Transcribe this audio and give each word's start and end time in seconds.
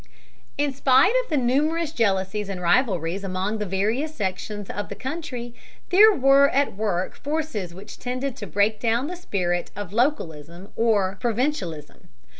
In 0.57 0.73
spite 0.73 1.13
of 1.23 1.29
the 1.29 1.37
numerous 1.37 1.91
jealousies 1.91 2.49
and 2.49 2.59
rivalries 2.59 3.23
among 3.23 3.59
the 3.59 3.67
various 3.67 4.15
sections 4.15 4.67
of 4.67 4.89
the 4.89 4.95
country, 4.95 5.53
there 5.91 6.11
were 6.11 6.49
at 6.49 6.75
work 6.75 7.15
forces 7.15 7.71
which 7.75 7.99
tended 7.99 8.35
to 8.37 8.47
break 8.47 8.79
down 8.79 9.05
the 9.05 9.15
spirit 9.15 9.69
of 9.75 9.93
localism 9.93 10.69
or 10.75 11.17
provincialism. 11.21 12.09